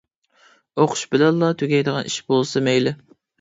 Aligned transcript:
ئوقۇش 0.79 1.03
بىلەنلا 1.11 1.51
تۈگەيدىغان 1.59 2.09
ئىش 2.13 2.17
بولسا 2.33 2.65
مەيلى. 2.71 2.97